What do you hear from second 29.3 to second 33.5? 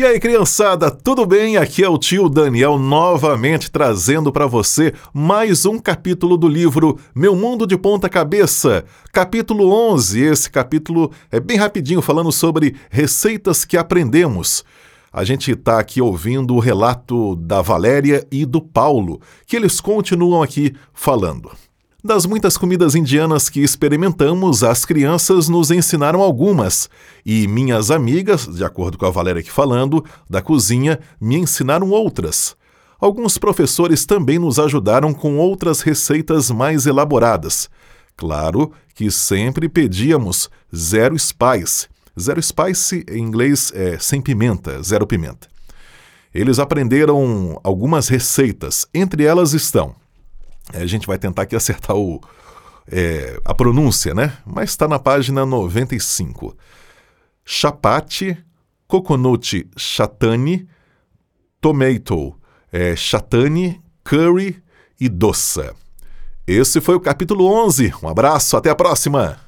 aqui falando, da cozinha, me ensinaram outras. Alguns